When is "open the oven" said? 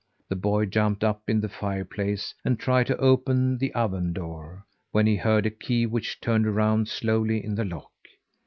2.97-4.13